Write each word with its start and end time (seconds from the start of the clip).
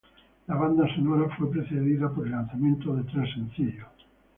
La 0.47 0.55
banda 0.55 0.87
sonora 0.95 1.29
fue 1.37 1.51
precedida 1.51 2.09
por 2.09 2.25
el 2.25 2.31
lanzamiento 2.31 2.95
de 2.95 3.03
tres 3.03 3.33
sencillos. 3.35 3.85